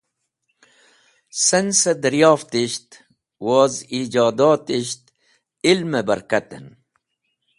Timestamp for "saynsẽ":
1.45-1.99